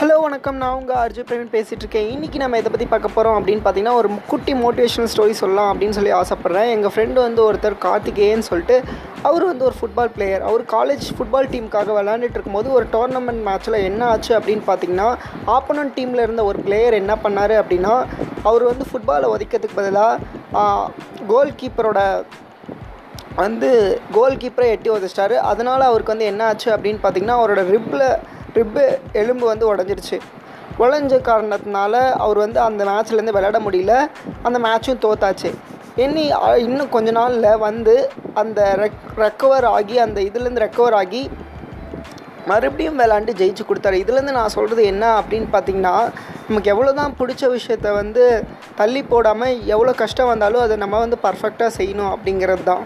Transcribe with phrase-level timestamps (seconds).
[0.00, 0.58] Hello வணக்கம்.
[0.62, 4.08] நான் உங்கள் அர்ஜு பிரவீன் பேசிகிட்டு இருக்கேன் இன்றைக்கி நம்ம இதை பற்றி பார்க்க போகிறோம் அப்படின்னு பார்த்தீங்கன்னா ஒரு
[4.32, 6.68] குட்டி மோட்டிவேஷனல் ஸ்டோரி சொல்லலாம் அப்படின்னு சொல்லி ஆசைப்பட்றேன்.
[6.74, 8.76] எங்கள் ஃப்ரெண்டு வந்து ஒருத்தர் கார்த்திகேயன்னு சொல்லிட்டு
[9.30, 14.06] அவர் வந்து ஒரு ஃபுட்பால் பிளேயர் அவர் காலேஜ் ஃபுட்பால் டீமுக்காக விளாண்டுட்டு இருக்கும்போது ஒரு டோர்னமெண்ட் மேட்ச்சில் என்ன
[14.12, 15.08] ஆச்சு அப்படின்னு பார்த்தீங்கன்னா
[15.56, 17.96] ஆப்பனன் டீமில் இருந்த ஒரு பிளேயர் என்ன பண்ணார் அப்படின்னா
[18.50, 20.88] அவர் வந்து ஃபுட்பாலை ஒதைக்கிறதுக்கு பதிலாக
[21.34, 22.00] கோல் கீப்பரோட
[23.44, 23.68] வந்து
[24.14, 25.36] கோல் கீப்பரை எட்டி உதச்சிட்டாரு.
[25.52, 28.10] அதனால் அவருக்கு வந்து என்ன ஆச்சு அப்படின்னு பார்த்தீங்கன்னா அவரோட ரிப்பில்
[28.58, 28.84] ரிப்பு
[29.22, 30.18] எலும்பு வந்து உடஞ்சிருச்சு.
[30.82, 31.94] உடஞ்ச காரணத்தினால
[32.24, 33.94] அவர் வந்து அந்த மேட்ச்லேருந்து விளையாட முடியல.
[34.46, 35.50] அந்த மேட்ச்சும் தோத்தாச்சு.
[36.04, 36.24] இனி
[36.64, 37.94] இன்னும் கொஞ்ச நாளில் வந்து
[38.42, 41.22] அந்த ரெக் ரெக்கவர் ஆகி அந்த இதுலேருந்து ரெக்கவர் ஆகி
[42.50, 43.96] மறுபடியும் விளாண்டு ஜெயிச்சு கொடுத்தாரு.
[44.02, 45.94] இதுலேருந்து நான் சொல்கிறது என்ன அப்படின்னு பார்த்தீங்கன்னா
[46.48, 48.22] நமக்கு எவ்வளோ தான் பிடிச்ச விஷயத்த வந்து
[48.78, 52.84] தள்ளி போடாமல் எவ்வளோ கஷ்டம் வந்தாலும் அதை நம்ம வந்து பர்ஃபெக்டாக செய்யணும் அப்படிங்கிறது தான்